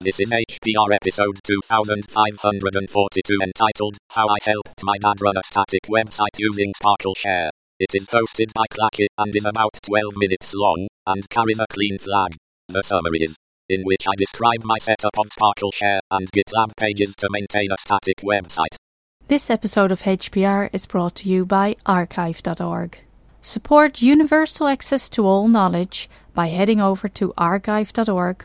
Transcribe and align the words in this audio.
This 0.00 0.20
is 0.20 0.30
HPR 0.30 0.94
episode 0.94 1.40
2542 1.42 3.38
entitled 3.42 3.96
How 4.10 4.28
I 4.28 4.36
Helped 4.42 4.84
My 4.84 4.96
Dad 4.96 5.20
Run 5.20 5.36
a 5.36 5.42
Static 5.42 5.82
Website 5.88 6.38
Using 6.38 6.72
SparkleShare. 6.80 7.48
It 7.80 7.96
is 7.96 8.06
hosted 8.06 8.52
by 8.54 8.66
Klacke 8.70 9.08
and 9.18 9.34
is 9.34 9.44
about 9.44 9.76
12 9.82 10.16
minutes 10.16 10.54
long 10.54 10.86
and 11.04 11.28
carries 11.30 11.58
a 11.58 11.66
clean 11.68 11.98
flag. 11.98 12.36
The 12.68 12.84
summary 12.84 13.24
is 13.24 13.34
in 13.68 13.82
which 13.82 14.06
I 14.08 14.14
describe 14.16 14.62
my 14.62 14.78
setup 14.78 15.18
of 15.18 15.30
SparkleShare 15.30 15.98
and 16.12 16.30
GitLab 16.30 16.76
pages 16.76 17.16
to 17.16 17.28
maintain 17.32 17.72
a 17.72 17.76
static 17.80 18.18
website. 18.18 18.76
This 19.26 19.50
episode 19.50 19.90
of 19.90 20.02
HPR 20.02 20.70
is 20.72 20.86
brought 20.86 21.16
to 21.16 21.28
you 21.28 21.44
by 21.44 21.74
archive.org. 21.86 22.98
Support 23.42 24.00
universal 24.00 24.68
access 24.68 25.10
to 25.10 25.26
all 25.26 25.48
knowledge 25.48 26.08
by 26.34 26.46
heading 26.46 26.80
over 26.80 27.08
to 27.08 27.34
archive.org 27.36 28.44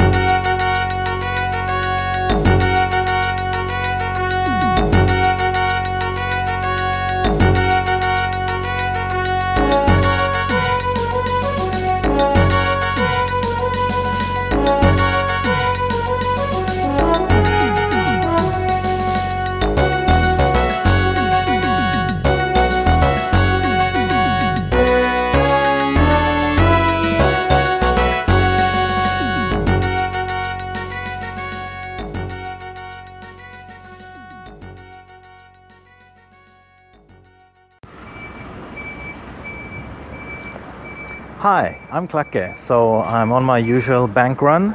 I'm 41.93 42.07
Klacke. 42.07 42.57
So 42.57 43.01
I'm 43.01 43.33
on 43.33 43.43
my 43.43 43.57
usual 43.57 44.07
bank 44.07 44.41
run. 44.41 44.73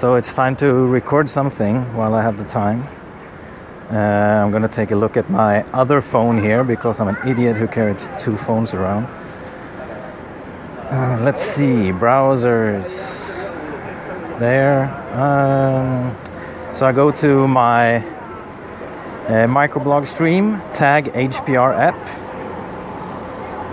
So 0.00 0.16
it's 0.16 0.34
time 0.34 0.56
to 0.56 0.66
record 0.66 1.28
something 1.28 1.84
while 1.94 2.14
I 2.14 2.22
have 2.22 2.36
the 2.36 2.46
time. 2.46 2.82
Uh, 3.92 3.94
I'm 3.94 4.50
to 4.62 4.68
take 4.68 4.90
a 4.90 4.96
look 4.96 5.16
at 5.16 5.30
my 5.30 5.62
other 5.70 6.00
phone 6.00 6.42
here 6.42 6.64
because 6.64 6.98
I'm 6.98 7.06
an 7.06 7.28
idiot 7.28 7.56
who 7.56 7.68
carries 7.68 8.08
two 8.18 8.36
phones 8.36 8.74
around. 8.74 9.04
Uh, 10.90 11.20
let's 11.22 11.42
see, 11.42 11.92
browsers. 11.92 12.88
There. 14.40 14.90
Um, 15.14 16.16
so 16.74 16.86
I 16.86 16.92
go 16.92 17.12
to 17.12 17.46
my 17.46 17.98
uh, 17.98 19.46
microblog 19.46 20.08
stream, 20.08 20.60
tag 20.74 21.04
HPR 21.12 21.72
app 21.78 22.20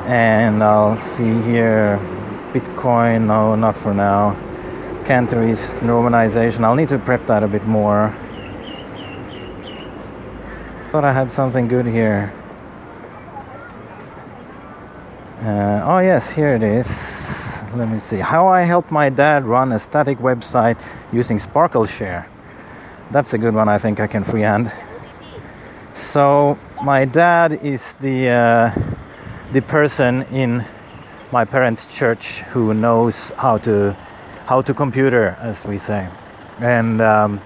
and 0.08 0.64
I'll 0.64 0.98
see 1.00 1.42
here 1.42 2.00
Bitcoin. 2.60 3.28
No, 3.28 3.56
not 3.56 3.78
for 3.78 3.94
now. 3.94 4.36
Cantonese 5.06 5.60
normalization. 5.82 6.64
I'll 6.64 6.76
need 6.76 6.90
to 6.90 7.00
prep 7.00 7.28
that 7.28 7.44
a 7.44 7.48
bit 7.48 7.66
more. 7.66 8.16
Thought 10.90 11.06
I 11.06 11.14
had 11.14 11.32
something 11.32 11.68
good 11.68 11.86
here. 11.86 12.34
Uh, 15.42 15.84
oh, 15.86 16.00
yes, 16.00 16.30
here 16.32 16.56
it 16.56 16.64
is. 16.64 16.88
Let 17.76 17.90
me 17.90 18.00
see. 18.00 18.18
How 18.18 18.48
I 18.48 18.64
helped 18.64 18.92
my 18.92 19.10
dad 19.10 19.46
run 19.46 19.72
a 19.72 19.80
static 19.80 20.18
website 20.18 20.80
using 21.12 21.40
SparkleShare. 21.40 22.26
That's 23.12 23.34
a 23.34 23.38
good 23.38 23.54
one, 23.54 23.70
I 23.70 23.78
think 23.78 24.00
I 24.00 24.08
can 24.08 24.24
freehand. 24.24 24.72
So, 25.94 26.58
my 26.84 27.06
dad 27.06 27.60
is 27.64 27.96
the. 28.00 28.30
Uh, 28.30 28.98
the 29.54 29.62
person 29.62 30.24
in 30.24 30.66
my 31.32 31.46
parents' 31.46 31.86
church 31.88 32.44
who 32.54 32.74
knows 32.74 33.32
how 33.38 33.58
to 33.60 33.96
how 34.46 34.62
to 34.62 34.74
computer, 34.74 35.38
as 35.42 35.66
we 35.66 35.78
say, 35.78 36.08
and 36.60 37.02
um, 37.02 37.42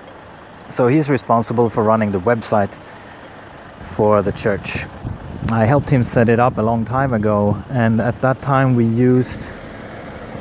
so 0.70 0.88
he's 0.88 1.10
responsible 1.10 1.70
for 1.70 1.84
running 1.84 2.12
the 2.12 2.20
website 2.20 2.72
for 3.96 4.22
the 4.22 4.32
church. 4.32 4.86
I 5.50 5.66
helped 5.66 5.90
him 5.90 6.04
set 6.04 6.30
it 6.30 6.40
up 6.40 6.58
a 6.58 6.62
long 6.62 6.86
time 6.86 7.14
ago, 7.14 7.62
and 7.70 8.00
at 8.00 8.22
that 8.22 8.42
time 8.42 8.76
we 8.76 8.86
used 8.86 9.48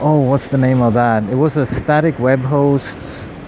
oh, 0.01 0.19
what's 0.19 0.49
the 0.49 0.59
name 0.59 0.81
of 0.81 0.95
that? 0.95 1.25
It 1.25 1.35
was 1.35 1.57
a 1.57 1.67
static 1.67 2.19
web 2.19 2.41
host. 2.41 2.97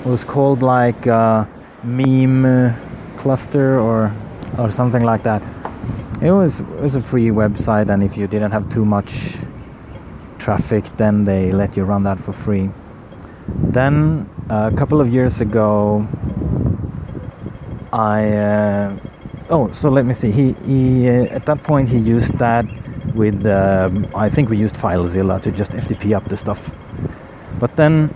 It 0.05 0.07
was 0.07 0.23
called 0.25 0.63
like 0.63 1.07
uh, 1.07 1.45
Meme 1.83 2.75
Cluster 3.19 3.79
or 3.79 4.15
or 4.59 4.71
something 4.71 5.03
like 5.03 5.23
that. 5.25 5.43
It 6.21 6.31
was 6.31 6.61
it 6.61 6.81
was 6.81 6.95
a 6.95 7.03
free 7.03 7.29
website, 7.29 7.89
and 7.89 8.03
if 8.03 8.17
you 8.17 8.27
didn't 8.27 8.53
have 8.53 8.71
too 8.71 8.85
much 8.85 9.37
traffic, 10.43 10.85
then 10.97 11.25
they 11.25 11.53
let 11.53 11.77
you 11.77 11.85
run 11.85 12.03
that 12.05 12.19
for 12.21 12.33
free. 12.33 12.71
Then 13.49 14.29
uh, 14.51 14.71
a 14.73 14.77
couple 14.77 15.01
of 15.01 15.13
years 15.13 15.41
ago, 15.41 16.07
I 17.93 18.33
uh, 18.33 18.97
oh 19.51 19.73
so 19.73 19.89
let 19.89 20.05
me 20.05 20.15
see. 20.15 20.31
He 20.31 20.53
he 20.67 21.09
uh, 21.09 21.37
at 21.37 21.47
that 21.47 21.63
point 21.63 21.89
he 21.89 21.99
used 21.99 22.33
that 22.39 22.65
with 23.15 23.47
um, 23.47 24.07
I 24.15 24.29
think 24.29 24.49
we 24.49 24.57
used 24.57 24.75
FileZilla 24.75 25.41
to 25.43 25.51
just 25.51 25.71
FTP 25.73 26.15
up 26.17 26.29
the 26.29 26.37
stuff, 26.37 26.61
but 27.59 27.77
then. 27.77 28.15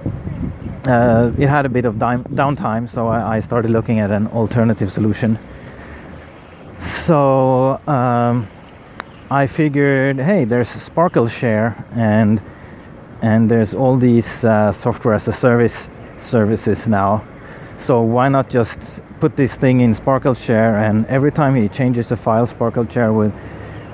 Uh, 0.86 1.32
it 1.36 1.48
had 1.48 1.66
a 1.66 1.68
bit 1.68 1.84
of 1.84 1.96
downtime, 1.96 2.88
so 2.88 3.08
I, 3.08 3.38
I 3.38 3.40
started 3.40 3.72
looking 3.72 3.98
at 3.98 4.12
an 4.12 4.28
alternative 4.28 4.92
solution 4.92 5.36
so 6.78 7.80
um, 7.86 8.48
I 9.30 9.48
figured, 9.48 10.20
hey, 10.20 10.44
there's 10.44 10.68
SparkleShare 10.68 11.84
and 11.96 12.40
and 13.22 13.50
there's 13.50 13.74
all 13.74 13.96
these 13.96 14.44
uh, 14.44 14.70
software 14.70 15.14
as 15.14 15.26
a 15.26 15.32
service 15.32 15.88
services 16.16 16.86
now. 16.86 17.24
So 17.76 18.02
why 18.02 18.28
not 18.28 18.48
just 18.48 19.00
put 19.18 19.36
this 19.36 19.56
thing 19.56 19.80
in 19.80 19.94
SparkleShare 19.94 20.88
and 20.88 21.06
every 21.06 21.32
time 21.32 21.56
he 21.56 21.68
changes 21.68 22.12
a 22.12 22.16
file, 22.16 22.46
SparkleShare 22.46 23.12
will 23.12 23.32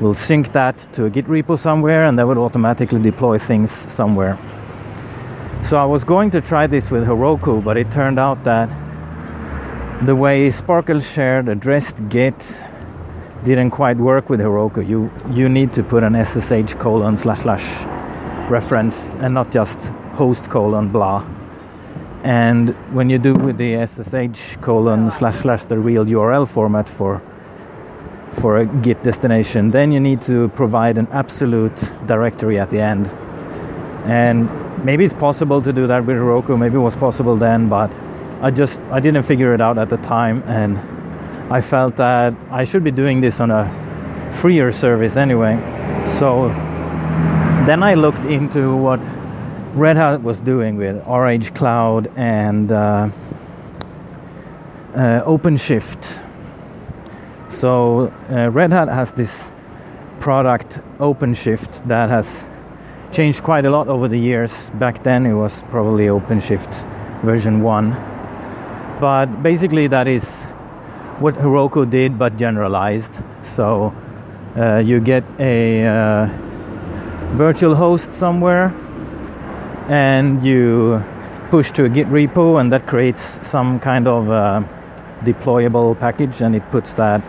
will 0.00 0.14
sync 0.14 0.52
that 0.52 0.86
to 0.92 1.06
a 1.06 1.10
Git 1.10 1.26
repo 1.26 1.58
somewhere 1.58 2.04
and 2.04 2.18
that 2.18 2.26
would 2.26 2.36
automatically 2.36 3.00
deploy 3.00 3.38
things 3.38 3.70
somewhere. 3.70 4.36
So 5.64 5.78
I 5.78 5.86
was 5.86 6.04
going 6.04 6.30
to 6.32 6.42
try 6.42 6.66
this 6.66 6.90
with 6.90 7.06
Heroku, 7.06 7.64
but 7.64 7.78
it 7.78 7.90
turned 7.90 8.18
out 8.18 8.44
that 8.44 8.68
the 10.04 10.14
way 10.14 10.50
SparkleShare 10.50 11.48
addressed 11.48 11.96
Git 12.10 12.34
didn't 13.44 13.70
quite 13.70 13.96
work 13.96 14.30
with 14.30 14.40
Heroku. 14.40 14.88
You 14.88 15.10
you 15.30 15.48
need 15.48 15.72
to 15.74 15.82
put 15.82 16.02
an 16.02 16.14
SSH 16.14 16.74
colon 16.74 17.16
slash 17.16 17.40
slash 17.42 17.66
reference 18.50 18.96
and 19.20 19.34
not 19.34 19.50
just 19.50 19.78
host 20.14 20.48
colon 20.50 20.90
blah. 20.90 21.26
And 22.22 22.70
when 22.94 23.10
you 23.10 23.18
do 23.18 23.34
with 23.34 23.56
the 23.56 23.86
SSH 23.86 24.60
colon 24.60 25.10
slash 25.10 25.40
slash 25.42 25.64
the 25.64 25.78
real 25.78 26.04
URL 26.04 26.46
format 26.46 26.88
for 26.88 27.20
for 28.40 28.58
a 28.58 28.66
Git 28.66 29.02
destination, 29.02 29.70
then 29.70 29.92
you 29.92 30.00
need 30.00 30.22
to 30.22 30.48
provide 30.50 30.96
an 30.96 31.08
absolute 31.12 31.76
directory 32.06 32.58
at 32.58 32.70
the 32.70 32.80
end. 32.80 33.08
And 34.06 34.48
maybe 34.84 35.04
it's 35.04 35.14
possible 35.14 35.60
to 35.62 35.72
do 35.72 35.86
that 35.86 36.06
with 36.06 36.16
Heroku. 36.16 36.58
Maybe 36.58 36.76
it 36.76 36.86
was 36.90 36.96
possible 36.96 37.36
then, 37.36 37.68
but 37.68 37.90
I 38.40 38.50
just 38.50 38.78
I 38.90 39.00
didn't 39.00 39.24
figure 39.24 39.52
it 39.52 39.60
out 39.60 39.78
at 39.78 39.88
the 39.90 39.98
time 39.98 40.42
and 40.46 41.01
I 41.52 41.60
felt 41.60 41.96
that 41.96 42.32
I 42.50 42.64
should 42.64 42.82
be 42.82 42.90
doing 42.90 43.20
this 43.20 43.38
on 43.38 43.50
a 43.50 43.68
freer 44.40 44.72
service 44.72 45.16
anyway. 45.16 45.58
So 46.18 46.48
then 47.66 47.82
I 47.82 47.92
looked 47.92 48.24
into 48.24 48.74
what 48.74 48.98
Red 49.74 49.98
Hat 49.98 50.22
was 50.22 50.40
doing 50.40 50.78
with 50.78 50.96
RH 51.06 51.54
Cloud 51.54 52.10
and 52.16 52.72
uh, 52.72 53.10
uh, 54.94 55.24
OpenShift. 55.26 56.22
So 57.50 58.10
uh, 58.30 58.48
Red 58.48 58.72
Hat 58.72 58.88
has 58.88 59.12
this 59.12 59.30
product 60.20 60.80
OpenShift 61.00 61.86
that 61.86 62.08
has 62.08 62.26
changed 63.14 63.42
quite 63.42 63.66
a 63.66 63.70
lot 63.70 63.88
over 63.88 64.08
the 64.08 64.18
years. 64.18 64.52
Back 64.78 65.04
then 65.04 65.26
it 65.26 65.34
was 65.34 65.62
probably 65.68 66.06
OpenShift 66.06 67.22
version 67.22 67.60
1. 67.60 67.90
But 69.00 69.42
basically 69.42 69.86
that 69.88 70.08
is 70.08 70.24
what 71.22 71.36
Heroku 71.36 71.88
did, 71.88 72.18
but 72.18 72.36
generalized. 72.36 73.12
So 73.54 73.94
uh, 74.56 74.78
you 74.78 75.00
get 75.00 75.24
a 75.38 75.86
uh, 75.86 76.26
virtual 77.36 77.74
host 77.74 78.12
somewhere, 78.12 78.74
and 79.88 80.44
you 80.44 81.02
push 81.50 81.70
to 81.72 81.84
a 81.84 81.88
Git 81.88 82.08
repo, 82.08 82.60
and 82.60 82.72
that 82.72 82.86
creates 82.86 83.20
some 83.48 83.78
kind 83.78 84.08
of 84.08 84.30
uh, 84.30 84.62
deployable 85.22 85.98
package, 85.98 86.40
and 86.40 86.56
it 86.56 86.68
puts 86.70 86.92
that 86.94 87.22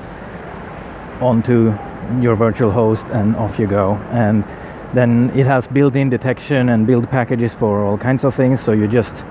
onto 1.22 1.74
your 2.20 2.36
virtual 2.36 2.72
host, 2.72 3.06
and 3.08 3.36
off 3.36 3.60
you 3.60 3.68
go. 3.68 3.94
And 4.12 4.44
then 4.94 5.32
it 5.36 5.46
has 5.46 5.68
built-in 5.68 6.10
detection 6.10 6.70
and 6.70 6.86
build 6.86 7.10
packages 7.10 7.54
for 7.54 7.84
all 7.84 7.98
kinds 7.98 8.24
of 8.24 8.36
things. 8.36 8.62
So 8.62 8.72
you 8.72 8.88
just 8.88 9.24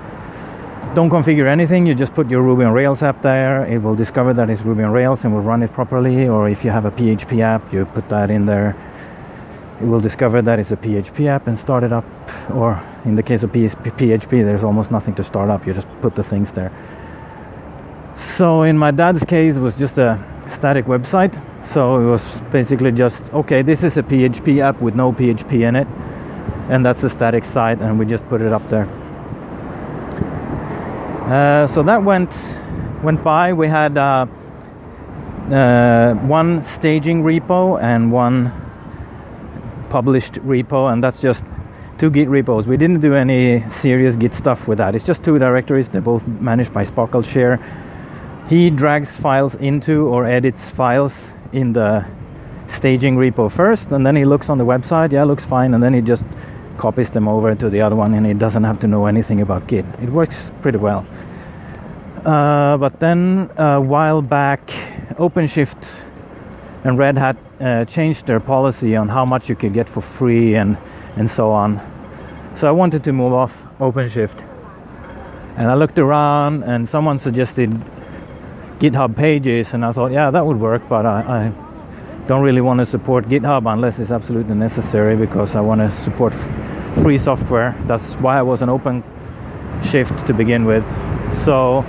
don't 0.95 1.09
configure 1.09 1.47
anything. 1.47 1.85
You 1.85 1.95
just 1.95 2.13
put 2.13 2.29
your 2.29 2.41
Ruby 2.41 2.63
on 2.63 2.73
Rails 2.73 3.03
app 3.03 3.21
there. 3.21 3.65
It 3.65 3.79
will 3.79 3.95
discover 3.95 4.33
that 4.33 4.49
it's 4.49 4.61
Ruby 4.61 4.83
on 4.83 4.91
Rails 4.91 5.23
and 5.23 5.33
will 5.33 5.41
run 5.41 5.63
it 5.63 5.73
properly. 5.73 6.27
Or 6.27 6.49
if 6.49 6.63
you 6.63 6.71
have 6.71 6.85
a 6.85 6.91
PHP 6.91 7.41
app, 7.41 7.73
you 7.73 7.85
put 7.85 8.07
that 8.09 8.29
in 8.29 8.45
there. 8.45 8.75
It 9.81 9.85
will 9.85 9.99
discover 9.99 10.41
that 10.41 10.59
it's 10.59 10.71
a 10.71 10.77
PHP 10.77 11.27
app 11.27 11.47
and 11.47 11.57
start 11.57 11.83
it 11.83 11.91
up. 11.91 12.05
Or 12.51 12.81
in 13.05 13.15
the 13.15 13.23
case 13.23 13.43
of 13.43 13.51
PHP, 13.51 14.29
there's 14.29 14.63
almost 14.63 14.91
nothing 14.91 15.15
to 15.15 15.23
start 15.23 15.49
up. 15.49 15.65
You 15.65 15.73
just 15.73 15.87
put 16.01 16.15
the 16.15 16.23
things 16.23 16.51
there. 16.53 16.71
So 18.15 18.63
in 18.63 18.77
my 18.77 18.91
dad's 18.91 19.23
case, 19.23 19.55
it 19.55 19.61
was 19.61 19.75
just 19.75 19.97
a 19.97 20.23
static 20.49 20.85
website 20.85 21.33
so 21.65 21.99
it 21.99 22.05
was 22.05 22.23
basically 22.51 22.91
just 22.91 23.23
okay, 23.33 23.61
this 23.61 23.83
is 23.83 23.97
a 23.97 24.03
PHP 24.03 24.59
app 24.59 24.81
with 24.81 24.95
no 24.95 25.11
PHP 25.11 25.67
in 25.67 25.75
it, 25.75 25.87
and 26.69 26.85
that's 26.85 27.03
a 27.03 27.09
static 27.09 27.45
site, 27.45 27.79
and 27.79 27.97
we 27.97 28.05
just 28.05 28.27
put 28.27 28.41
it 28.41 28.51
up 28.51 28.67
there. 28.69 28.87
Uh, 31.23 31.67
so 31.67 31.81
that 31.83 32.03
went 32.03 32.35
went 33.01 33.23
by. 33.23 33.53
We 33.53 33.69
had 33.69 33.97
uh, 33.97 34.25
uh, 35.49 36.15
one 36.15 36.65
staging 36.65 37.23
repo 37.23 37.81
and 37.81 38.11
one 38.11 38.51
published 39.89 40.33
repo, 40.45 40.91
and 40.91 41.01
that's 41.01 41.21
just 41.21 41.45
two 41.97 42.09
Git 42.09 42.27
repos. 42.27 42.67
We 42.67 42.75
didn't 42.75 42.99
do 42.99 43.13
any 43.13 43.63
serious 43.69 44.17
Git 44.17 44.33
stuff 44.33 44.67
with 44.67 44.79
that. 44.79 44.95
It's 44.95 45.05
just 45.05 45.23
two 45.23 45.39
directories. 45.39 45.87
They're 45.87 46.01
both 46.01 46.27
managed 46.27 46.73
by 46.73 46.83
SparkleShare. 46.83 47.57
He 48.49 48.69
drags 48.69 49.15
files 49.15 49.55
into 49.55 50.07
or 50.07 50.25
edits 50.25 50.69
files 50.71 51.15
in 51.53 51.71
the 51.71 52.05
staging 52.67 53.15
repo 53.15 53.49
first, 53.49 53.91
and 53.91 54.05
then 54.05 54.17
he 54.17 54.25
looks 54.25 54.49
on 54.49 54.57
the 54.57 54.65
website. 54.65 55.13
Yeah, 55.13 55.23
looks 55.23 55.45
fine, 55.45 55.73
and 55.73 55.81
then 55.81 55.93
he 55.93 56.01
just 56.01 56.25
copies 56.77 57.09
them 57.09 57.27
over 57.27 57.55
to 57.55 57.69
the 57.69 57.81
other 57.81 57.95
one, 57.95 58.13
and 58.13 58.25
it 58.25 58.39
doesn't 58.39 58.63
have 58.63 58.79
to 58.79 58.87
know 58.87 59.05
anything 59.05 59.41
about 59.41 59.67
Git. 59.67 59.85
It 60.01 60.09
works 60.09 60.51
pretty 60.61 60.77
well. 60.77 61.05
Uh, 62.25 62.77
but 62.77 62.99
then 62.99 63.49
a 63.57 63.81
while 63.81 64.21
back, 64.21 64.67
OpenShift 65.17 65.89
and 66.83 66.97
Red 66.97 67.17
Hat 67.17 67.37
uh, 67.59 67.85
changed 67.85 68.27
their 68.27 68.39
policy 68.39 68.95
on 68.95 69.09
how 69.09 69.25
much 69.25 69.49
you 69.49 69.55
could 69.55 69.73
get 69.73 69.87
for 69.89 70.01
free 70.01 70.55
and 70.55 70.77
and 71.15 71.29
so 71.29 71.51
on. 71.51 71.79
So 72.55 72.67
I 72.67 72.71
wanted 72.71 73.03
to 73.03 73.13
move 73.13 73.33
off 73.33 73.53
OpenShift, 73.79 74.41
and 75.57 75.69
I 75.69 75.75
looked 75.75 75.99
around, 75.99 76.63
and 76.63 76.87
someone 76.87 77.19
suggested 77.19 77.69
GitHub 78.79 79.15
pages, 79.15 79.73
and 79.73 79.85
I 79.85 79.91
thought, 79.91 80.11
yeah, 80.11 80.31
that 80.31 80.45
would 80.45 80.59
work, 80.59 80.81
but 80.89 81.05
I, 81.05 81.21
I 81.21 82.27
don't 82.27 82.43
really 82.43 82.61
want 82.61 82.79
to 82.79 82.85
support 82.85 83.27
GitHub 83.27 83.71
unless 83.71 83.99
it's 83.99 84.11
absolutely 84.11 84.55
necessary 84.55 85.15
because 85.15 85.55
I 85.55 85.61
want 85.61 85.81
to 85.81 85.91
support 85.91 86.33
free 87.01 87.17
software. 87.17 87.75
That's 87.87 88.13
why 88.15 88.37
I 88.37 88.41
was 88.41 88.61
an 88.61 88.69
open 88.69 89.03
shift 89.83 90.25
to 90.27 90.33
begin 90.33 90.65
with. 90.65 90.85
So 91.43 91.79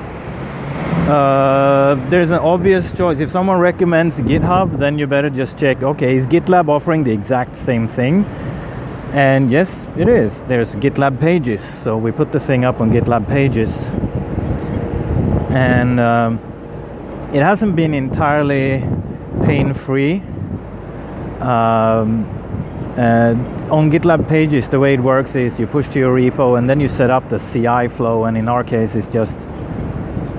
uh, 1.10 1.94
there's 2.10 2.30
an 2.30 2.38
obvious 2.38 2.92
choice. 2.92 3.20
If 3.20 3.30
someone 3.30 3.58
recommends 3.58 4.16
GitHub, 4.16 4.78
then 4.78 4.98
you 4.98 5.06
better 5.06 5.30
just 5.30 5.58
check. 5.58 5.82
Okay, 5.82 6.16
is 6.16 6.26
GitLab 6.26 6.68
offering 6.68 7.04
the 7.04 7.12
exact 7.12 7.56
same 7.56 7.86
thing? 7.86 8.24
And 9.12 9.50
yes, 9.50 9.70
it 9.96 10.08
is. 10.08 10.32
There's 10.44 10.74
GitLab 10.76 11.20
pages, 11.20 11.62
so 11.82 11.96
we 11.96 12.10
put 12.10 12.32
the 12.32 12.40
thing 12.40 12.64
up 12.64 12.80
on 12.80 12.90
GitLab 12.90 13.28
pages, 13.28 13.70
and. 15.50 16.00
Um, 16.00 16.40
it 17.34 17.42
hasn't 17.42 17.74
been 17.74 17.94
entirely 17.94 18.78
pain 19.42 19.74
free. 19.74 20.22
Um, 21.40 22.24
uh, 22.96 23.34
on 23.72 23.90
GitLab 23.90 24.28
pages, 24.28 24.68
the 24.68 24.78
way 24.78 24.94
it 24.94 25.00
works 25.00 25.34
is 25.34 25.58
you 25.58 25.66
push 25.66 25.88
to 25.88 25.98
your 25.98 26.16
repo 26.16 26.56
and 26.56 26.70
then 26.70 26.78
you 26.78 26.86
set 26.86 27.10
up 27.10 27.28
the 27.28 27.38
CI 27.52 27.88
flow, 27.88 28.24
and 28.24 28.36
in 28.36 28.48
our 28.48 28.62
case, 28.62 28.94
it's 28.94 29.08
just 29.08 29.36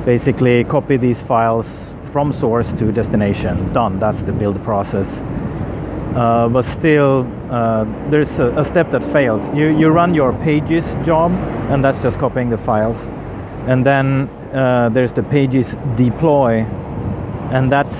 basically 0.05 0.63
copy 0.63 0.95
these 0.95 1.19
files 1.21 1.93
from 2.13 2.31
source 2.31 2.71
to 2.73 2.93
destination. 2.93 3.73
Done. 3.73 3.99
That's 3.99 4.21
the 4.21 4.31
build 4.31 4.63
process. 4.63 5.07
Uh, 6.15 6.47
but 6.47 6.63
still, 6.63 7.27
uh, 7.51 7.83
there's 8.09 8.39
a, 8.39 8.47
a, 8.57 8.63
step 8.63 8.89
that 8.91 9.03
fails. 9.11 9.41
You 9.53 9.77
you 9.77 9.89
run 9.89 10.13
your 10.13 10.31
pages 10.31 10.85
job, 11.05 11.31
and 11.69 11.83
that's 11.83 12.01
just 12.01 12.17
copying 12.19 12.49
the 12.49 12.57
files, 12.57 12.95
and 13.67 13.85
then 13.85 14.29
uh, 14.53 14.87
there's 14.93 15.11
the 15.11 15.23
pages 15.23 15.75
deploy, 15.97 16.61
and 17.51 17.69
that's 17.69 17.95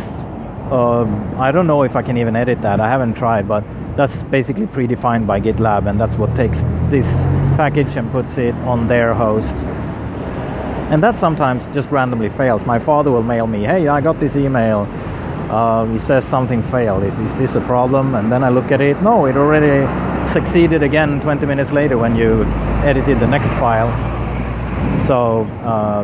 uh, 0.71 1.03
I 1.37 1.51
don't 1.51 1.67
know 1.67 1.83
if 1.83 1.97
I 1.97 2.01
can 2.03 2.17
even 2.17 2.37
edit 2.37 2.61
that. 2.61 2.79
I 2.79 2.87
haven't 2.87 3.15
tried, 3.15 3.49
but 3.49 3.65
that's 3.95 4.23
basically 4.23 4.67
predefined 4.67 5.25
by 5.25 5.39
GitLab, 5.39 5.89
and 5.89 5.99
that's 5.99 6.15
what 6.15 6.35
takes 6.35 6.57
this 6.89 7.05
package 7.55 7.95
and 7.95 8.11
puts 8.11 8.37
it 8.37 8.53
on 8.55 8.87
their 8.87 9.13
host. 9.13 9.55
And 10.91 11.01
that 11.01 11.15
sometimes 11.15 11.65
just 11.73 11.89
randomly 11.89 12.29
fails. 12.29 12.65
My 12.65 12.79
father 12.79 13.11
will 13.11 13.23
mail 13.23 13.47
me, 13.47 13.63
"Hey, 13.63 13.87
I 13.87 14.01
got 14.01 14.19
this 14.19 14.35
email. 14.35 14.87
Uh, 15.49 15.85
he 15.85 15.99
says 15.99 16.25
something 16.25 16.61
failed. 16.63 17.03
Is, 17.03 17.17
is 17.19 17.33
this 17.35 17.55
a 17.55 17.61
problem?" 17.61 18.15
And 18.15 18.31
then 18.31 18.43
I 18.43 18.49
look 18.49 18.71
at 18.71 18.81
it. 18.81 19.01
No, 19.01 19.25
it 19.25 19.37
already 19.37 19.85
succeeded 20.31 20.83
again 20.83 21.21
20 21.21 21.45
minutes 21.45 21.71
later 21.71 21.97
when 21.97 22.15
you 22.15 22.43
edited 22.83 23.19
the 23.19 23.27
next 23.27 23.47
file. 23.59 23.89
So 25.07 25.43
uh, 25.63 26.03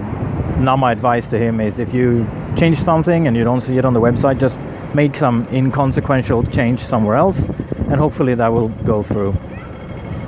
now 0.59 0.75
my 0.77 0.91
advice 0.91 1.27
to 1.27 1.37
him 1.37 1.59
is 1.59 1.79
if 1.79 1.93
you 1.93 2.25
change 2.55 2.81
something 2.83 3.27
and 3.27 3.35
you 3.35 3.43
don't 3.43 3.61
see 3.61 3.77
it 3.77 3.85
on 3.85 3.93
the 3.93 4.01
website, 4.01 4.39
just 4.39 4.59
make 4.93 5.15
some 5.15 5.47
inconsequential 5.51 6.43
change 6.43 6.83
somewhere 6.83 7.15
else, 7.15 7.49
and 7.91 7.99
hopefully 7.99 8.33
that 8.35 8.47
will 8.47 8.69
go 8.85 9.03
through. 9.03 9.33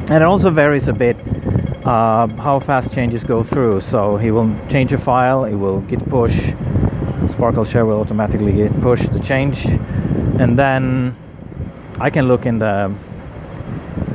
And 0.09 0.15
it 0.15 0.23
also 0.23 0.49
varies 0.51 0.89
a 0.89 0.93
bit 0.93 1.15
uh, 1.85 2.27
how 2.27 2.59
fast 2.59 2.93
changes 2.93 3.23
go 3.23 3.41
through. 3.41 3.79
So 3.79 4.17
he 4.17 4.31
will 4.31 4.53
change 4.69 4.91
a 4.91 4.97
file, 4.97 5.45
it 5.45 5.55
will 5.55 5.79
git 5.81 6.07
push, 6.09 6.35
SparkleShare 7.31 7.87
will 7.87 8.01
automatically 8.01 8.51
git 8.51 8.81
push 8.81 9.07
the 9.07 9.19
change, 9.19 9.65
and 9.65 10.59
then 10.59 11.15
I 11.99 12.09
can 12.09 12.27
look 12.27 12.45
in 12.45 12.59
the 12.59 12.93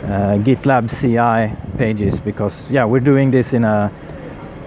uh, 0.04 0.36
GitLab 0.44 0.90
CI 1.00 1.56
pages 1.78 2.20
because 2.20 2.70
yeah, 2.70 2.84
we're 2.84 3.00
doing 3.00 3.30
this 3.30 3.54
in 3.54 3.64
a 3.64 3.90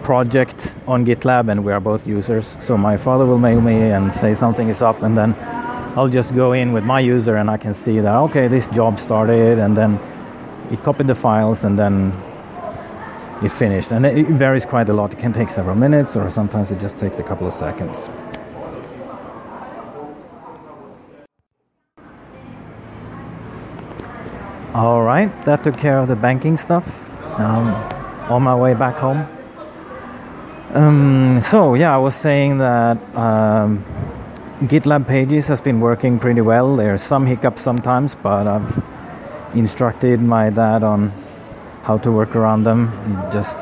project 0.01 0.73
on 0.87 1.05
GitLab 1.05 1.51
and 1.51 1.63
we 1.63 1.71
are 1.71 1.79
both 1.79 2.07
users. 2.07 2.57
So 2.61 2.77
my 2.77 2.97
father 2.97 3.27
will 3.27 3.37
mail 3.37 3.61
me 3.61 3.91
and 3.91 4.11
say 4.13 4.33
something 4.33 4.69
is 4.69 4.81
up 4.81 5.03
and 5.03 5.15
then 5.15 5.35
I'll 5.95 6.07
just 6.07 6.33
go 6.33 6.53
in 6.53 6.71
with 6.71 6.83
my 6.83 6.99
user 6.99 7.35
and 7.35 7.49
I 7.49 7.57
can 7.57 7.73
see 7.73 7.99
that 7.99 8.15
okay 8.27 8.47
this 8.47 8.67
job 8.69 8.99
started 8.99 9.59
and 9.59 9.75
then 9.75 9.99
it 10.71 10.81
copied 10.83 11.07
the 11.07 11.15
files 11.15 11.65
and 11.65 11.77
then 11.77 12.13
it 13.43 13.51
finished 13.51 13.91
and 13.91 14.05
it 14.05 14.27
varies 14.27 14.65
quite 14.65 14.87
a 14.89 14.93
lot. 14.93 15.11
It 15.11 15.19
can 15.19 15.33
take 15.33 15.49
several 15.49 15.75
minutes 15.75 16.15
or 16.15 16.29
sometimes 16.29 16.71
it 16.71 16.79
just 16.79 16.97
takes 16.97 17.19
a 17.19 17.23
couple 17.23 17.45
of 17.45 17.53
seconds. 17.53 18.07
All 24.73 25.01
right, 25.01 25.29
that 25.45 25.63
took 25.65 25.77
care 25.77 25.99
of 25.99 26.07
the 26.07 26.15
banking 26.15 26.57
stuff. 26.57 26.87
Um, 27.37 27.73
on 28.31 28.43
my 28.43 28.55
way 28.55 28.73
back 28.73 28.95
home. 28.95 29.27
Um, 30.73 31.41
so 31.49 31.73
yeah, 31.73 31.93
I 31.93 31.97
was 31.97 32.15
saying 32.15 32.59
that 32.59 32.97
um, 33.15 33.83
GitLab 34.61 35.07
Pages 35.07 35.47
has 35.47 35.59
been 35.59 35.79
working 35.79 36.19
pretty 36.19 36.41
well. 36.41 36.75
There's 36.75 37.01
some 37.01 37.25
hiccups 37.25 37.63
sometimes, 37.63 38.13
but 38.13 38.45
I've 38.45 38.83
instructed 39.55 40.21
my 40.21 40.51
dad 40.51 40.83
on 40.83 41.11
how 41.81 41.97
to 41.97 42.11
work 42.11 42.35
around 42.35 42.63
them. 42.63 42.91
Just 43.33 43.57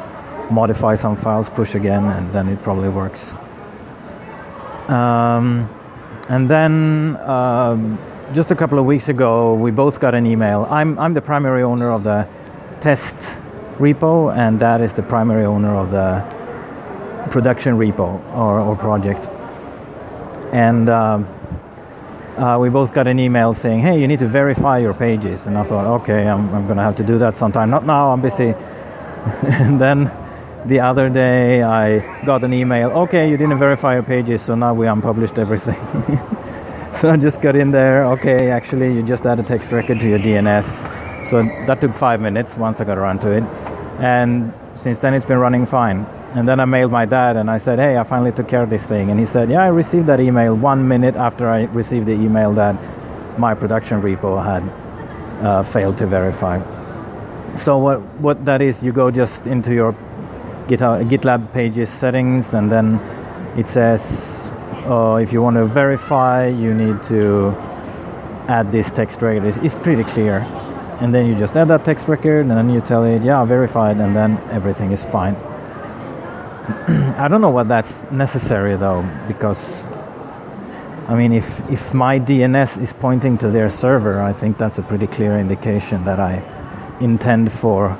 modify 0.51 0.95
some 0.95 1.15
files, 1.15 1.47
push 1.49 1.73
again, 1.73 2.03
and 2.03 2.33
then 2.33 2.49
it 2.49 2.61
probably 2.63 2.89
works. 2.89 3.31
Um, 4.89 5.73
and 6.27 6.49
then 6.49 7.15
um, 7.21 7.97
just 8.33 8.51
a 8.51 8.55
couple 8.55 8.77
of 8.77 8.83
weeks 8.83 9.07
ago, 9.07 9.53
we 9.53 9.71
both 9.71 10.01
got 10.01 10.13
an 10.13 10.25
email. 10.25 10.67
I'm 10.69 10.99
I'm 10.99 11.13
the 11.13 11.21
primary 11.21 11.63
owner 11.63 11.91
of 11.91 12.03
the 12.03 12.27
test 12.81 13.15
repo, 13.77 14.35
and 14.35 14.59
Dad 14.59 14.81
is 14.81 14.91
the 14.91 15.03
primary 15.03 15.45
owner 15.45 15.77
of 15.77 15.91
the 15.91 17.29
production 17.31 17.77
repo 17.77 18.19
or, 18.35 18.59
or 18.59 18.75
project. 18.75 19.38
And 20.51 20.89
um, 20.89 21.27
uh, 22.37 22.57
we 22.57 22.69
both 22.69 22.93
got 22.93 23.07
an 23.07 23.19
email 23.19 23.53
saying, 23.53 23.81
hey, 23.81 23.99
you 23.99 24.07
need 24.07 24.19
to 24.19 24.27
verify 24.27 24.77
your 24.79 24.93
pages. 24.93 25.45
And 25.45 25.57
I 25.57 25.63
thought, 25.63 25.85
okay, 26.01 26.27
I'm, 26.27 26.53
I'm 26.53 26.65
going 26.65 26.77
to 26.77 26.83
have 26.83 26.95
to 26.97 27.03
do 27.03 27.17
that 27.19 27.37
sometime. 27.37 27.69
Not 27.69 27.85
now, 27.85 28.11
I'm 28.11 28.21
busy. 28.21 28.53
and 29.43 29.79
then 29.79 30.11
the 30.65 30.79
other 30.79 31.09
day 31.09 31.63
I 31.63 32.23
got 32.25 32.43
an 32.43 32.53
email, 32.53 32.89
okay, 32.91 33.29
you 33.29 33.37
didn't 33.37 33.59
verify 33.59 33.93
your 33.93 34.03
pages, 34.03 34.41
so 34.41 34.55
now 34.55 34.73
we 34.73 34.87
unpublished 34.87 35.37
everything. 35.37 35.75
so 36.99 37.09
I 37.09 37.17
just 37.17 37.41
got 37.41 37.55
in 37.55 37.71
there, 37.71 38.05
okay, 38.13 38.49
actually, 38.49 38.93
you 38.93 39.03
just 39.03 39.25
add 39.25 39.39
a 39.39 39.43
text 39.43 39.71
record 39.71 39.99
to 39.99 40.07
your 40.07 40.19
DNS. 40.19 41.29
So 41.29 41.43
that 41.67 41.79
took 41.81 41.93
five 41.93 42.21
minutes 42.21 42.55
once 42.55 42.79
I 42.79 42.85
got 42.85 42.97
around 42.97 43.19
to 43.21 43.31
it. 43.31 43.43
And 43.99 44.53
since 44.81 44.97
then, 44.99 45.13
it's 45.13 45.25
been 45.25 45.37
running 45.37 45.65
fine. 45.65 46.05
And 46.35 46.47
then 46.47 46.59
I 46.59 46.65
mailed 46.65 46.91
my 46.91 47.05
dad 47.05 47.37
and 47.37 47.49
I 47.49 47.57
said, 47.57 47.79
hey, 47.79 47.97
I 47.97 48.03
finally 48.03 48.31
took 48.31 48.47
care 48.47 48.61
of 48.61 48.69
this 48.69 48.83
thing. 48.83 49.09
And 49.09 49.19
he 49.19 49.25
said, 49.25 49.49
yeah, 49.49 49.63
I 49.63 49.67
received 49.67 50.05
that 50.07 50.19
email 50.19 50.55
one 50.55 50.87
minute 50.87 51.15
after 51.15 51.49
I 51.49 51.63
received 51.63 52.05
the 52.05 52.13
email 52.13 52.53
that 52.53 52.75
my 53.39 53.55
production 53.55 54.01
repo 54.01 54.43
had 54.43 54.63
uh, 55.43 55.63
failed 55.63 55.97
to 55.97 56.05
verify. 56.05 56.59
So 57.57 57.79
what 57.79 58.01
what 58.21 58.45
that 58.45 58.61
is, 58.61 58.83
you 58.83 58.91
go 58.91 59.09
just 59.09 59.47
into 59.47 59.73
your 59.73 59.93
GitHub, 60.67 61.09
GitLab 61.09 61.51
pages 61.51 61.89
settings, 61.89 62.53
and 62.53 62.71
then 62.71 62.99
it 63.57 63.67
says 63.67 64.51
uh, 64.85 65.15
if 65.15 65.33
you 65.33 65.41
want 65.41 65.55
to 65.55 65.65
verify, 65.65 66.47
you 66.47 66.73
need 66.75 67.01
to 67.03 67.55
add 68.47 68.71
this 68.71 68.91
text 68.91 69.21
record. 69.21 69.45
It's, 69.47 69.57
it's 69.57 69.75
pretty 69.83 70.03
clear. 70.03 70.39
And 71.01 71.13
then 71.15 71.25
you 71.25 71.35
just 71.35 71.55
add 71.55 71.69
that 71.69 71.85
text 71.85 72.07
record, 72.07 72.45
and 72.45 72.51
then 72.51 72.69
you 72.69 72.81
tell 72.81 73.03
it, 73.03 73.23
yeah, 73.23 73.43
verified, 73.45 73.97
and 73.97 74.15
then 74.15 74.37
everything 74.51 74.91
is 74.91 75.01
fine. 75.03 75.35
I 77.17 77.27
don't 77.27 77.41
know 77.41 77.49
what 77.49 77.67
that's 77.67 77.91
necessary 78.11 78.77
though, 78.77 79.03
because 79.27 79.59
I 81.09 81.15
mean, 81.15 81.33
if 81.33 81.47
if 81.71 81.93
my 81.93 82.19
DNS 82.19 82.81
is 82.81 82.93
pointing 82.93 83.37
to 83.39 83.49
their 83.49 83.69
server, 83.69 84.21
I 84.21 84.31
think 84.31 84.59
that's 84.59 84.77
a 84.77 84.83
pretty 84.83 85.07
clear 85.07 85.39
indication 85.39 86.05
that 86.05 86.19
I 86.19 86.43
intend 87.01 87.51
for 87.51 87.97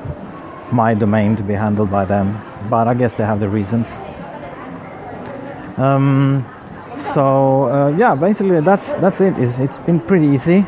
my 0.71 0.93
domain 0.93 1.35
to 1.37 1.43
be 1.43 1.55
handled 1.55 1.89
by 1.89 2.05
them. 2.05 2.39
But 2.69 2.87
I 2.87 2.93
guess 2.93 3.15
they 3.15 3.25
have 3.25 3.39
the 3.39 3.49
reasons. 3.49 3.87
Um, 5.77 6.45
so 7.13 7.69
uh, 7.69 7.87
yeah, 7.97 8.13
basically 8.13 8.61
that's 8.61 8.93
that's 8.95 9.19
it. 9.21 9.39
It's, 9.39 9.57
it's 9.57 9.79
been 9.79 9.99
pretty 9.99 10.27
easy. 10.27 10.67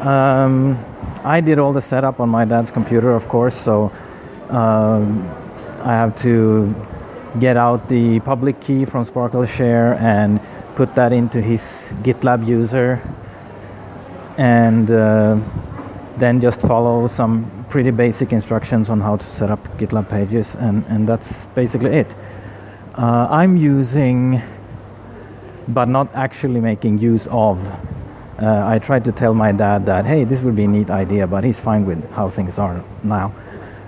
Um, 0.00 0.76
I 1.24 1.40
did 1.40 1.58
all 1.58 1.72
the 1.72 1.80
setup 1.80 2.20
on 2.20 2.28
my 2.28 2.44
dad's 2.44 2.70
computer, 2.70 3.14
of 3.14 3.28
course. 3.28 3.54
So 3.54 3.90
um, 4.50 5.30
I 5.84 5.92
have 5.92 6.16
to 6.22 6.74
get 7.40 7.56
out 7.56 7.88
the 7.88 8.20
public 8.20 8.60
key 8.60 8.84
from 8.84 9.04
SparkleShare 9.04 10.00
and 10.00 10.40
put 10.76 10.94
that 10.94 11.12
into 11.12 11.40
his 11.42 11.60
GitLab 12.02 12.46
user, 12.46 13.00
and 14.38 14.90
uh, 14.90 15.38
then 16.18 16.40
just 16.40 16.60
follow 16.60 17.06
some 17.08 17.66
pretty 17.68 17.90
basic 17.90 18.32
instructions 18.32 18.90
on 18.90 19.00
how 19.00 19.16
to 19.16 19.26
set 19.26 19.50
up 19.50 19.62
GitLab 19.78 20.08
pages, 20.08 20.54
and, 20.54 20.84
and 20.86 21.08
that's 21.08 21.46
basically 21.54 21.96
it. 21.96 22.14
Uh, 22.96 23.26
I'm 23.30 23.56
using, 23.56 24.40
but 25.68 25.88
not 25.88 26.14
actually 26.14 26.60
making 26.60 26.98
use 26.98 27.26
of. 27.30 27.58
Uh, 28.38 28.64
I 28.66 28.78
tried 28.78 29.04
to 29.04 29.12
tell 29.12 29.34
my 29.34 29.52
dad 29.52 29.86
that, 29.86 30.04
hey, 30.04 30.24
this 30.24 30.40
would 30.40 30.54
be 30.54 30.64
a 30.64 30.68
neat 30.68 30.90
idea, 30.90 31.26
but 31.26 31.44
he's 31.44 31.58
fine 31.58 31.86
with 31.86 32.08
how 32.10 32.28
things 32.28 32.58
are 32.58 32.84
now. 33.02 33.34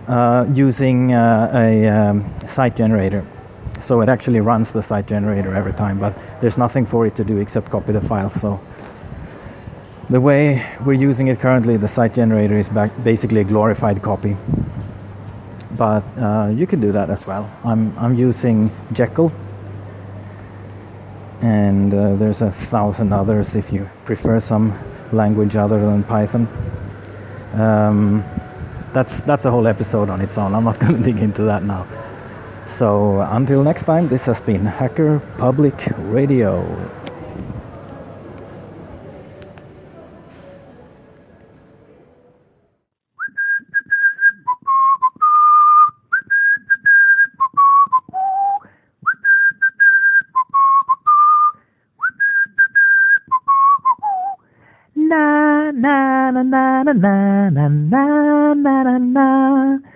Uh, 0.08 0.44
using 0.52 1.14
uh, 1.14 1.50
a 1.54 1.88
um, 1.88 2.30
site 2.46 2.76
generator. 2.76 3.26
So 3.80 4.02
it 4.02 4.11
actually 4.11 4.40
runs 4.40 4.70
the 4.70 4.82
site 4.82 5.06
generator 5.06 5.54
every 5.54 5.73
time, 5.73 5.99
but 5.99 6.14
there's 6.42 6.58
nothing 6.58 6.84
for 6.84 7.06
it 7.06 7.16
to 7.16 7.25
do 7.25 7.38
except 7.38 7.70
copy 7.70 7.92
the 7.92 8.02
file. 8.02 8.30
So 8.30 8.61
the 10.11 10.20
way 10.20 10.62
we're 10.84 10.92
using 10.92 11.28
it 11.28 11.40
currently, 11.40 11.78
the 11.78 11.88
site 11.88 12.14
generator 12.14 12.58
is 12.58 12.68
basically 13.02 13.40
a 13.40 13.44
glorified 13.44 14.02
copy. 14.02 14.37
But 15.70 16.04
uh, 16.18 16.52
you 16.54 16.66
can 16.66 16.82
do 16.82 16.92
that 16.92 17.08
as 17.08 17.26
well. 17.26 17.50
I'm, 17.64 17.99
I'm 17.99 18.14
using 18.14 18.70
Jekyll, 18.92 19.32
and 21.40 21.94
uh, 21.94 22.16
there's 22.16 22.42
a 22.42 22.52
thousand 22.52 23.14
others 23.14 23.54
if 23.54 23.73
you 23.73 23.88
prefer 24.04 24.38
some 24.38 24.78
language 25.12 25.56
other 25.56 25.80
than 25.80 26.04
Python. 26.04 26.46
Um, 27.54 28.23
that's 28.94 29.20
that's 29.22 29.44
a 29.44 29.50
whole 29.50 29.66
episode 29.66 30.08
on 30.08 30.20
its 30.22 30.38
own. 30.38 30.54
I'm 30.54 30.64
not 30.64 30.78
going 30.82 30.96
to 30.96 31.02
dig 31.02 31.20
into 31.20 31.42
that 31.42 31.62
now. 31.64 31.86
So 32.78 33.20
until 33.20 33.62
next 33.62 33.82
time, 33.82 34.08
this 34.08 34.22
has 34.22 34.40
been 34.40 34.64
Hacker 34.64 35.20
Public 35.36 35.74
Radio. 35.98 36.64
na 55.74 56.30
na 56.44 56.82
na 56.82 56.92
na 56.92 57.48
na 57.50 57.68
na 57.68 58.04
na 58.54 58.54
na 58.54 58.82
na 58.84 58.98
na 58.98 59.94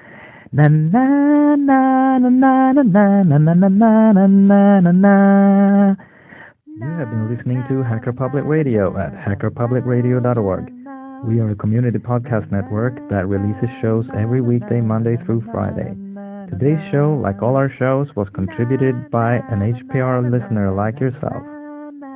Na 0.51 0.67
na 0.67 1.57
na 1.57 2.19
na 2.19 2.29
na 2.29 2.73
na 2.73 3.53
na 3.53 3.55
na 3.55 4.27
na 4.27 4.81
na 4.81 4.93
na. 4.93 5.97
You 6.67 6.87
have 6.97 7.11
been 7.11 7.29
listening 7.29 7.63
to 7.69 7.83
Hacker 7.83 8.13
Public 8.15 8.45
Radio 8.47 8.97
at 8.97 9.13
hackerpublicradio.org. 9.13 10.73
We 11.27 11.41
are 11.41 11.51
a 11.51 11.57
community 11.57 11.99
podcast 11.99 12.51
network 12.51 12.95
that 13.11 13.29
releases 13.29 13.69
shows 13.83 14.07
every 14.17 14.41
weekday, 14.41 14.81
Monday 14.81 15.17
through 15.27 15.43
Friday. 15.53 15.93
Today's 16.49 16.81
show, 16.91 17.21
like 17.23 17.43
all 17.43 17.57
our 17.57 17.71
shows, 17.79 18.09
was 18.17 18.29
contributed 18.35 19.11
by 19.11 19.35
an 19.51 19.61
HPR 19.61 20.31
listener 20.33 20.73
like 20.73 20.99
yourself. 20.99 21.43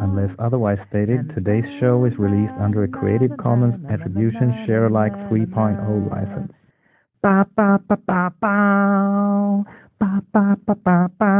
Unless 0.00 0.36
otherwise 0.38 0.78
stated, 0.88 1.30
today's 1.34 1.64
show 1.80 2.04
is 2.04 2.12
released 2.18 2.54
under 2.60 2.84
a 2.84 2.88
Creative 2.88 3.36
Commons 3.38 3.84
Attribution 3.90 4.64
Share 4.66 4.86
Alike 4.86 5.12
3.0 5.30 6.10
license. 6.10 6.52
Ba, 7.22 7.46
ba, 7.56 7.80
ba, 7.88 7.96
ba, 8.06 8.32
ba. 8.40 9.64
Ba 9.96 10.20
ba 10.28 10.52
ba 10.66 10.74
ba 10.84 11.08
ba. 11.16 11.32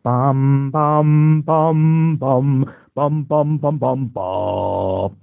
Bum 0.00 0.70
bum 0.72 1.42
bum 1.44 2.16
bum 2.16 2.64
bum 2.96 3.24
bum 3.28 3.58
bum 3.60 3.76
bum 3.76 4.08
bum. 4.08 5.16